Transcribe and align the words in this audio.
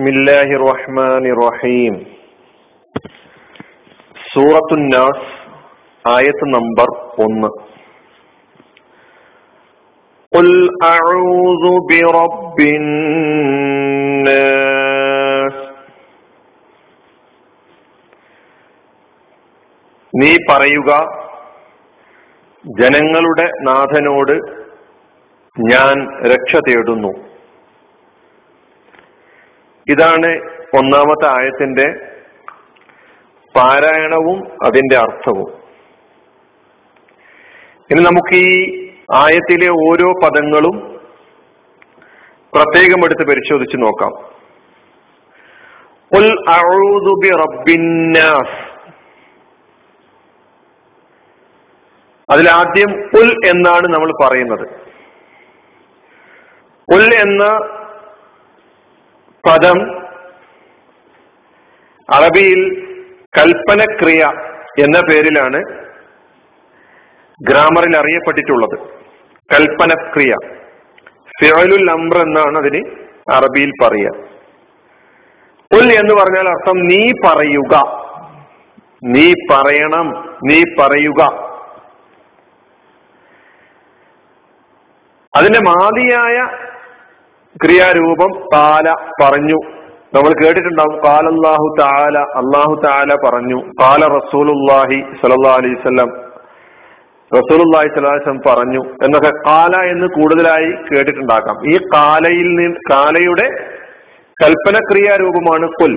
بسم 0.00 0.04
الله 0.06 0.48
الرحمن 0.58 1.24
الرحيم 1.26 1.94
സൂറത്തു 4.30 4.76
നാസ് 4.84 5.26
ആയത്ത് 6.04 6.44
നമ്പർ 6.54 6.88
ഒന്ന് 7.24 7.50
قل 10.32 10.48
أعوذ 10.86 11.64
برب 11.90 12.58
الناس 12.78 14.36
നീ 20.12 20.32
പറയുക 20.50 20.90
ജനങ്ങളുടെ 22.64 23.46
നാഥനോട് 23.68 24.36
ഞാൻ 25.56 25.96
രക്ഷ 26.32 26.52
തേടുന്നു 26.68 27.12
ഇതാണ് 29.89 30.29
ഒന്നാമത്തെ 30.77 31.27
ആയത്തിന്റെ 31.27 31.87
പാരായണവും 33.55 34.39
അതിന്റെ 34.65 34.97
അർത്ഥവും. 34.97 35.49
ഇനി 37.91 38.01
നമുക്ക് 38.03 38.35
ഈ 38.35 38.89
ആയത്തിലെ 39.15 39.69
ഓരോ 39.69 40.11
പദങ്ങളും 40.23 40.75
പ്രത്യേകം 42.53 43.05
എടുത്ത് 43.05 43.23
പരിശോധിച്ച് 43.27 43.77
നോക്കാം. 43.77 44.13
ഉൽ 46.17 46.29
ബി 47.23 47.29
റബ്ബിന്നാസ് 47.29 48.57
അതിലാദ്യം 52.31 52.91
ഉൽ 53.19 53.47
എന്നാണ് 53.47 53.87
നമ്മൾ 53.93 54.11
പറയുന്നത്. 54.23 54.65
ഉൽ 56.95 57.15
എന്ന 57.15 57.43
പദം. 59.49 60.01
അറബിയിൽ 62.13 62.91
കൽപ്പനക്രിയ 63.37 64.25
എന്ന 64.79 64.99
പേരിലാണ് 64.99 65.63
ഗ്രാമറിൽ 67.49 67.97
അറിയപ്പെട്ടിട്ടുള്ളത്. 67.97 68.79
കൽപ്പനക്രിയ. 69.53 70.35
ഫിയലുൽ 71.39 71.91
അംർ 71.91 72.17
എന്നാണ് 72.17 72.57
അതിന് 72.57 72.91
അറബിയിൽ 73.31 73.71
പറയുക. 73.81 74.09
ഉൽ 75.73 75.93
എന്ന് 75.93 76.13
പറഞ്ഞാൽ 76.13 76.47
അർത്ഥം 76.47 76.77
നീ 76.77 77.11
പറയുക. 77.25 78.01
നീ 79.03 79.33
പറയണം. 79.51 80.37
നീ 80.43 80.63
പറയുക. 80.79 81.51
അതിന്റെ 85.37 85.59
മാതിയായ 85.59 86.70
ക്രിയാരൂപം 87.55 88.31
താല 88.53 88.87
പറഞ്ഞു. 89.21 89.59
നമ്മൾ 90.15 90.31
കേട്ടിട്ടുണ്ടാവും 90.39 90.95
കാല 91.05 91.25
അള്ളാഹു 91.33 91.67
താല 91.79 92.17
അള്ളാഹു 92.39 92.73
താല 92.85 93.15
പറഞ്ഞു 93.25 93.59
കാല 93.81 94.01
റസൂലുല്ലാഹി 94.17 94.97
സലല്ലാ 95.21 95.51
അലൈഹി 95.59 95.77
സ്വലം 95.83 96.09
റസൂലുല്ലാഹി 97.31 97.89
സ്വലാസം 97.95 98.37
പറഞ്ഞു 98.47 98.81
എന്നൊക്കെ 99.05 99.31
കാല 99.47 99.73
എന്ന് 99.91 100.07
കൂടുതലായി 100.07 100.71
കേട്ടിട്ടുണ്ടാക്കാം. 100.89 101.57
ഈ 101.73 101.75
കാലയിൽ 101.95 102.47
നിന്ന് 102.55 102.81
കാലയുടെ 102.91 103.47
കൽപ്പന 104.37 104.77
ക്രിയാരൂപമാണ് 104.89 105.67
കുൽ 105.79 105.93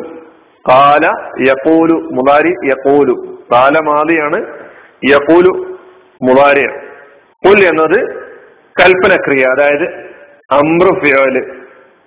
കാല 0.65 1.05
യക്കോലു 1.49 1.97
മുതാരി 2.19 2.53
യക്കോലു 2.71 3.15
കാല 3.53 3.75
മാതിയാണ് 3.89 4.39
യക്കോലു 5.11 5.53
മുതാരി 6.21 6.67
കൊൽ 7.43 7.59
എന്നത് 7.71 7.99
കൽപ്പനക്രിയ 8.77 9.45
അതായത് 9.47 9.87
അമ്രു 10.53 11.01
ഫിയോൽ 11.05 11.35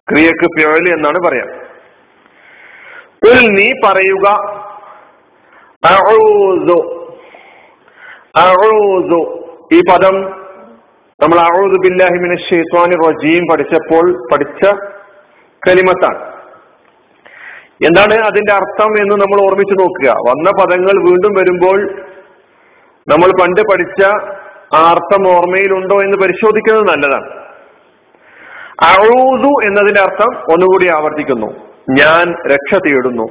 ക്രിയക്ക് 0.09 0.45
ഫിയോൽ 0.45 0.89
എന്നാണ് 0.93 1.19
പറയാം. 1.27 1.47
ഉൽ 3.29 3.47
നീ 3.49 3.71
പറയുക 3.85 4.27
ഈ 9.73 9.79
പദം 9.91 10.15
നമ്മൾ 11.23 11.39
അഊദു 11.39 11.77
ബില്ലാഹി 11.85 12.35
ഷൈത്വാനി 12.49 12.95
റജീം 13.09 13.43
പഠിച്ചപ്പോൾ 13.51 14.05
പഠിച്ച 14.31 14.69
കലിമത്താണ്. 15.67 16.19
എന്താണ് 17.87 18.13
അതിന്റെ 18.13 18.53
അർത്ഥം 18.53 18.91
എന്ന് 19.01 19.11
നമ്മൾ 19.11 19.45
ഓർമ്മിച്ചു 19.45 19.73
നോക്കുക. 19.73 20.09
വന്ന 20.29 20.49
പദങ്ങൾ 20.59 21.09
വീണ്ടും 21.09 21.33
വരുമ്പോൾ 21.33 21.77
നമ്മൾ 23.07 23.31
പണ്ട് 23.41 23.61
പഠിച്ച 23.61 24.05
ആ 24.75 24.89
അർത്ഥം 24.89 25.27
ഓർമ്മയിലുണ്ടോ 25.27 26.01
എന്ന് 26.01 26.17
പരിശോധിക്കുന്നത് 26.23 26.87
നല്ലതാണ്. 26.87 27.36
അഴൂതു 28.81 29.65
എന്നതിന്റെ 29.65 30.01
അർത്ഥം 30.01 30.37
ഒന്നുകൂടി 30.53 30.87
ആവർത്തിക്കുന്നു. 30.87 31.47
ഞാൻ 31.89 32.51
രക്ഷ 32.51 32.75
തേടുന്നു. 32.75 33.23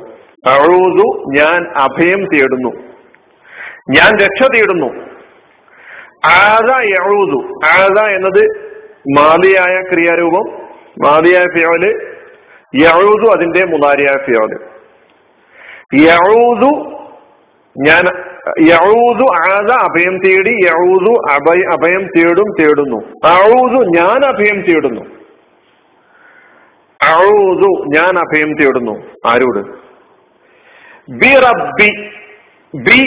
അഴൂതു 0.47 1.33
ഞാൻ 1.37 1.73
അഭയം 1.77 2.25
തേടുന്നു. 2.25 2.71
ഞാൻ 3.91 4.19
രക്ഷ 4.19 4.43
തേടുന്നു. 4.43 4.87
ആദ 6.27 6.85
യഴൂതു 6.85 7.61
ആദ 7.65 8.11
എന്നത് 8.11 8.67
മാതിയായ 9.19 9.83
ക്രിയാരൂപം 9.83 10.67
മാതിയായ 11.05 11.45
ഫിയോൽ 11.45 12.13
യഴൂതു 12.75 13.37
അതിന്റെ 13.37 13.65
മുതാരിയായ 13.65 14.17
ഫിയോൽ. 14.27 14.59
യഴൂതു 15.95 16.97
ഞാൻ 17.87 18.05
യഴൂതു 18.61 19.53
ആദ 19.53 19.71
അഭയം 19.71 20.19
തേടി 20.19 20.51
യഴൂതു 20.51 21.33
അഭയ 21.33 21.61
അഭയം 21.73 22.07
തേടും 22.07 22.55
തേടുന്നു. 22.61 22.97
അഴൂതു 23.27 23.85
ഞാൻ 23.85 24.25
അഭയം 24.25 24.61
തേടുന്നു. 24.61 25.26
അഴൂതു 27.17 27.85
ഞാൻ 27.95 28.19
അഭയം 28.19 28.55
തേടുന്നു. 28.55 28.95
ആരോട്? 29.27 29.61
ബി 31.11 31.39
റബ്ബി 31.39 31.91
ബി 32.75 33.01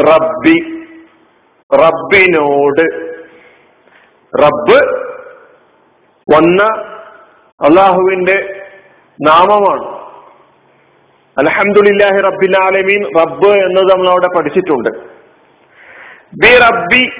റബ്ബി 0.00 0.56
റബ്ബിനോട്. 1.74 3.12
റബ്ബ് 4.42 4.78
വന്ന 6.34 6.62
അള്ളാഹുവിന്റെ 7.66 8.66
നാമമാണ്. 9.26 9.84
അലഹമുല്ലാഹി 11.38 12.20
റബ്ബിൽ 12.20 12.56
ആലമീൻ 12.62 13.04
റബ്ബ് 13.20 13.48
എന്നത് 13.48 13.90
നമ്മൾ 13.90 14.08
അവിടെ 14.08 14.28
പഠിച്ചിട്ടുണ്ട്. 14.36 14.90
ബി 16.42 16.58
റബ്ബി 16.58 17.10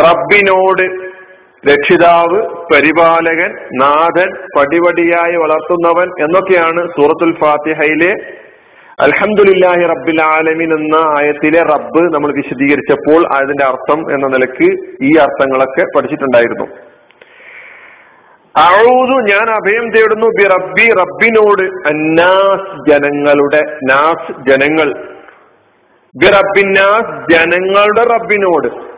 റബ്ബിനോട്. 0.00 1.15
രക്ഷിതാവ് 1.64 2.38
പരിപാലകൻ 2.72 3.50
നാഥൻ 3.82 4.28
പടിപടിയായി 4.56 5.36
വളർത്തുന്നവൻ 5.36 6.08
എന്നൊക്കെയാണ് 6.24 6.80
സൂറത്തുൽ 6.96 7.32
ഫാത്തിഹയിലെ 7.42 8.10
അൽഹമുല്ലാഹി 9.02 9.84
റബ്ബിൽ 9.84 10.22
ആലമിൻ 10.22 10.74
എന്ന 10.74 10.96
ആയത്തിലെ 11.18 11.62
റബ്ബ് 11.62 12.02
നമ്മൾ 12.14 12.30
വിശദീകരിച്ചപ്പോൾ 12.32 13.20
അതിന്റെ 13.38 13.64
അർത്ഥം 13.64 14.00
എന്ന 14.14 14.26
നിലയ്ക്ക് 14.26 14.68
ഈ 15.02 15.10
അർത്ഥങ്ങളൊക്കെ 15.24 15.84
പഠിച്ചിട്ടുണ്ടായിരുന്നു. 15.96 16.66
അഴൂതു 18.54 19.16
ഞാൻ 19.32 19.46
അഭയം 19.50 19.86
തേടുന്നു 19.90 20.26
ബി 20.26 20.44
റബ്ബി 20.54 20.86
റബ്ബിനോട് 21.00 21.62
അന്നാസ് 21.62 22.70
ജനങ്ങളുടെ 22.90 23.62
നാസ് 23.90 24.32
ജനങ്ങൾ. 24.50 24.88
ബി 26.14 26.26
റബ്ബിന്നാസ് 26.38 27.32
ജനങ്ങളുടെ 27.32 28.04
റബ്ബിനോട്. 28.14 28.95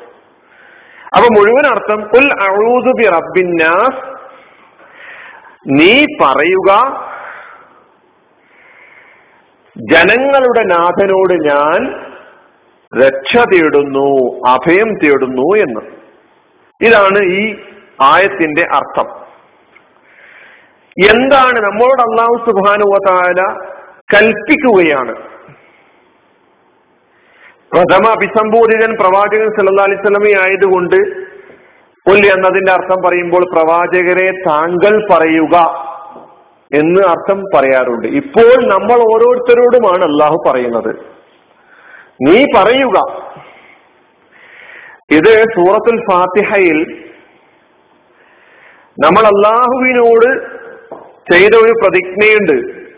അപ്പൊ 1.16 1.28
മുഴുവൻ 1.38 1.66
അർത്ഥം 1.66 2.00
ഉൽ 2.02 2.92
ബി 2.92 3.04
റബ്ബിന്നാസ് 3.08 4.18
നീ 5.66 6.04
പറയുക 6.22 6.98
ജനങ്ങളുടെ 9.92 10.64
നാഥനോട് 10.64 11.32
ഞാൻ 11.32 12.08
രക്ഷ 13.02 13.36
തേടുന്നു 13.36 14.40
അഭയം 14.48 14.98
തേടുന്നു 14.98 15.56
എന്ന്. 15.56 15.80
ഇതാണ് 16.86 17.18
ഈ 17.18 17.56
ആയത്തിന്റെ 18.02 18.62
അർത്ഥം. 18.74 19.06
എന്താണ് 21.10 21.58
നമ്മളോട് 21.58 22.02
അള്ളാഹു 22.02 22.44
സുബാനുവതാല 22.46 23.68
കൽപ്പിക്കുകയാണ്. 24.14 25.37
പ്രഥമ 27.74 28.10
അഭിസംബോധിതൻ 28.10 28.94
പ്രവാചകൻ 28.94 29.48
സല്ലാ 29.48 29.84
അലിസ്ലമി 29.84 30.48
ആയതുകൊണ്ട് 30.48 30.96
കൊല്ലി 32.08 32.28
എന്നതിന്റെ 32.28 32.72
അർത്ഥം 32.72 33.02
പറയുമ്പോൾ 33.06 33.44
പ്രവാചകരെ 33.44 34.30
താങ്കൾ 34.30 35.08
പറയുക 35.10 35.56
എന്ന് 36.74 37.02
അർത്ഥം 37.02 37.42
പറയാറുണ്ട്. 37.54 38.06
ഇപ്പോൾ 38.06 38.64
നമ്മൾ 38.64 38.92
ഓരോരുത്തരോടുമാണ് 38.92 40.04
അള്ളാഹു 40.04 40.36
പറയുന്നത്. 40.48 40.96
നീ 42.28 42.44
പറയുക. 42.56 43.22
ഇത് 45.10 45.42
സൂറത്തുൽ 45.42 46.00
ഫാത്തിഹയിൽ 46.10 47.04
നമ്മൾ 49.04 49.26
അള്ളാഹുവിനോട് 49.26 50.58
ചെയ്ത 51.32 51.54
ഒരു 51.64 51.72
പ്രതിജ്ഞയുണ്ട്. 51.72 52.88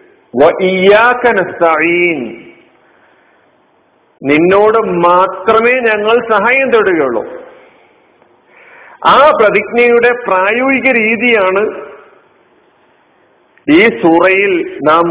നിന്നോട് 4.25 4.79
മാത്രമേ 4.79 5.73
ഞങ്ങൾ 5.73 6.17
സഹായം 6.31 6.71
തേടുകയുള്ളൂ. 6.71 7.23
ആ 9.07 9.31
പ്രതിജ്ഞയുടെ 9.41 10.11
പ്രായോഗിക 10.27 10.93
രീതിയാണ് 10.93 11.63
ഈ 13.71 13.87
സൂറയിൽ 13.87 14.79
നാം 14.89 15.07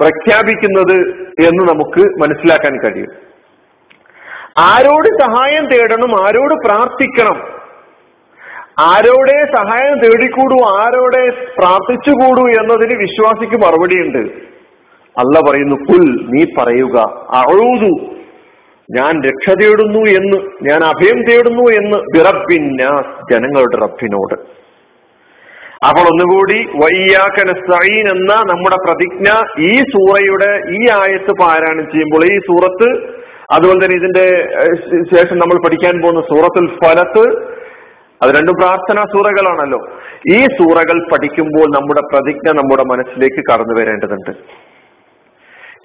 പ്രഖ്യാപിക്കുന്നത് 0.00 0.98
എന്ന് 1.46 1.62
നമുക്ക് 1.68 2.02
മനസ്സിലാക്കാൻ 2.20 2.82
കഴിയും. 2.84 3.10
ആരോട് 4.58 5.08
സഹായം 5.22 5.66
തേടണം 5.66 6.26
ആരോട് 6.26 6.54
പ്രാർത്ഥിക്കണം 6.66 7.60
ആരോടെ 8.80 9.52
സഹായം 9.56 9.98
തേടിക്കൂടൂ 9.98 10.58
ആരോടെ 10.78 11.30
പ്രാർത്ഥിച്ചുകൂടൂ 11.30 12.48
എന്നതിന് 12.48 12.98
വിശ്വാസിക്ക് 12.98 13.66
മറുപടിയുണ്ട്. 13.66 14.49
അല്ല 15.18 15.50
പറയുന്നു 15.50 15.76
കുൽ 15.76 16.06
നീ 16.34 16.44
പറയുക. 16.58 16.98
അഴുതു 17.34 17.92
ഞാൻ 18.88 19.12
രക്ഷ 19.24 19.54
തേടുന്നു 19.62 20.00
എന്ന് 20.18 20.38
ഞാൻ 20.70 20.84
അഭയം 20.84 21.18
തേടുന്നു 21.22 21.64
എന്ന് 21.70 21.98
ബിറബിന്നാസ് 22.14 23.32
ജനങ്ങളുടെ 23.32 23.76
റബ്ബിനോട്. 23.84 24.34
അപ്പോൾ 25.88 26.00
ഒന്നുകൂടി 26.00 26.58
വയ്യാക്കനസ്തീൻ 26.82 28.08
എന്ന 28.08 28.32
നമ്മുടെ 28.52 28.76
പ്രതിജ്ഞ 28.86 29.28
ഈ 29.70 29.76
സൂറയുടെ 29.76 30.50
ഈ 30.78 30.80
ആയത്ത് 30.98 31.32
പാരായണം 31.40 31.86
ചെയ്യുമ്പോൾ 31.92 32.24
ഈ 32.32 32.38
സൂറത്ത് 32.38 32.88
അതുപോലെ 33.54 33.84
തന്നെ 33.84 33.96
ഇതിന്റെ 33.96 34.26
ശേഷം 35.16 35.38
നമ്മൾ 35.38 35.56
പഠിക്കാൻ 35.66 36.02
പോകുന്ന 36.02 36.20
സൂറത്തുൽ 36.20 36.66
ഫലത്ത് 36.84 37.24
അത് 38.22 38.30
രണ്ടും 38.36 38.54
പ്രാർത്ഥനാ 38.60 39.02
സൂറകളാണല്ലോ. 39.02 39.80
ഈ 40.32 40.44
സൂറകൾ 40.44 40.98
പഠിക്കുമ്പോൾ 41.12 41.66
നമ്മുടെ 41.78 42.00
പ്രതിജ്ഞ 42.12 42.48
നമ്മുടെ 42.56 42.84
മനസ്സിലേക്ക് 42.84 43.42
കടന്നു 43.52 43.80
വരേണ്ടതുണ്ട്. 43.80 44.30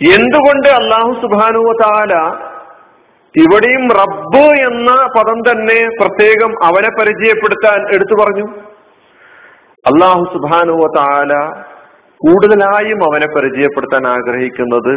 എന്തുകൊണ്ട് 0.01 0.67
അള്ളാഹു 0.67 1.11
സുബാനുവ 1.21 1.69
താല 1.83 2.13
ഇവിടെയും 3.35 3.83
റബ്ബ് 4.01 4.45
എന്ന 4.67 4.89
പദം 5.17 5.39
തന്നെ 5.39 5.79
പ്രത്യേകം 6.01 6.51
അവനെ 6.63 6.89
പരിചയപ്പെടുത്താൻ 6.99 7.95
എടുത്തു 7.95 8.15
പറഞ്ഞു? 8.23 8.47
അള്ളാഹു 9.85 10.23
സുബാനുവ 10.33 10.87
താല 10.97 11.33
കൂടുതലായും 12.21 13.03
അവനെ 13.03 13.27
പരിചയപ്പെടുത്താൻ 13.35 14.07
ആഗ്രഹിക്കുന്നത് 14.07 14.93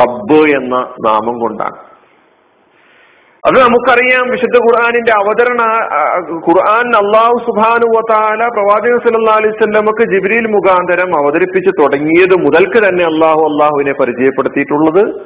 റബ്ബ് 0.00 0.40
എന്ന 0.58 0.76
നാമം 1.06 1.38
കൊണ്ടാണ്. 1.40 1.78
അത് 3.46 3.54
നമുക്കറിയാം 3.54 4.30
വിശുദ്ധ 4.30 4.56
ഖുർആാനിന്റെ 4.58 5.12
അവതരണ 5.12 5.62
ഖുർആൻ 6.46 6.96
അള്ളാഹു 6.96 7.36
സുബാനു 7.46 7.86
വാല 7.96 8.48
പ്രവാചകൻ 8.48 8.98
സല്ലാ 8.98 9.34
അലൈവല്ലമക്ക് 9.34 10.12
ജിബ്രീൽ 10.12 10.46
മുഖാന്തരം 10.48 11.16
അവതരിപ്പിച്ച് 11.16 11.82
തുടങ്ങിയത് 11.82 12.40
മുതൽക്ക് 12.40 12.88
തന്നെ 12.88 13.04
അള്ളാഹു 13.04 13.40
അള്ളാഹുവിനെ 13.40 13.92
പരിചയപ്പെടുത്തിയിട്ടുള്ളത് 13.92 15.20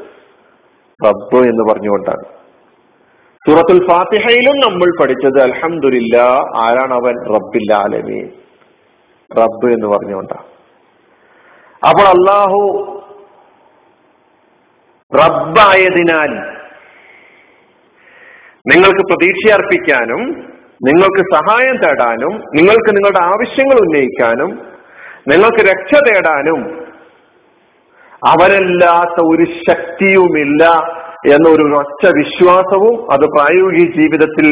റബ്ബ് 1.06 1.48
എന്ന് 1.48 1.72
പറഞ്ഞുകൊണ്ടാണ്. 1.72 2.24
സൂറത്തുൽ 3.48 3.88
ഫാത്തിഹയിലും 3.88 4.60
നമ്മൾ 4.60 5.02
പഠിച്ചത് 5.02 5.42
അലഹമില്ല 5.42 6.16
ആരാണ് 6.56 6.92
അവൻ? 6.92 7.34
റബ്ബില്ല 7.34 7.74
ആലമീൻ. 7.74 8.30
റബ്ബ് 9.40 9.72
എന്ന് 9.72 9.86
പറഞ്ഞുകൊണ്ടാണ്. 9.86 10.46
അപ്പോൾ 11.88 12.02
അള്ളാഹു 12.02 12.60
റബ്ബായതിനാൽ 15.14 16.59
നിങ്ങൾക്ക് 18.66 19.02
പ്രതീക്ഷ 19.06 19.52
അർപ്പിക്കാനും 19.52 20.22
നിങ്ങൾക്ക് 20.84 21.22
സഹായം 21.34 21.76
തേടാനും 21.76 22.34
നിങ്ങൾക്ക് 22.54 22.96
നിങ്ങളുടെ 22.96 23.18
ആവശ്യങ്ങൾ 23.18 23.78
ഉന്നയിക്കാനും 23.80 24.50
നിങ്ങൾക്ക് 25.28 25.62
രക്ഷ 25.62 25.94
തേടാനും 26.08 26.60
അവരല്ലാത്ത 28.28 29.24
ഒരു 29.24 29.44
ശക്തിയുമില്ല 29.70 30.64
എന്നൊരു 31.26 31.64
ഒറ്റ 31.76 32.06
വിശ്വാസവും 32.06 33.10
അത് 33.12 33.24
പ്രായോഗിക 33.26 34.00
ജീവിതത്തിൽ 34.00 34.46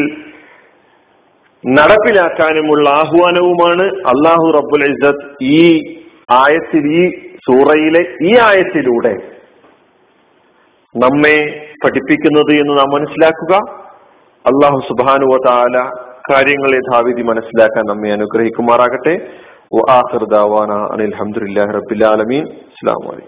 നടപ്പിലാക്കാനുമുള്ള 1.63 2.89
ആഹ്വാനവുമാണ് 2.89 3.83
അള്ളാഹു 3.83 4.51
റബ്ബുൽ 4.51 4.83
ഇസത്ത് 4.91 5.25
ഈ 5.41 5.63
ആയത്തിൽ 6.31 6.85
ഈ 6.91 7.09
സൂറയിലെ 7.35 8.03
ഈ 8.23 8.37
ആയത്തിലൂടെ 8.37 9.13
നമ്മെ 10.95 11.37
പഠിപ്പിക്കുന്നത് 11.85 12.51
എന്ന് 12.51 12.79
നാം 12.79 12.89
മനസ്സിലാക്കുക. 12.89 13.78
അള്ളാഹു 14.49 14.79
സുബാനുവ 14.79 15.37
താല 15.45 15.77
കാര്യങ്ങൾ 16.31 16.71
യഥാവിധി 16.75 17.21
മനസ്സിലാക്കാൻ 17.21 17.85
നമ്മെ 17.85 18.11
അനുഗ്രഹിക്കുമാറാകട്ടെ. 18.11 19.15
അനിൽ 20.93 21.15
അഹമ്മദില്ലാ 21.15 21.65
റബിലാലമീൻ 21.77 22.45
അസ്സാം 22.69 23.01
വലൈക്കും 23.07 23.27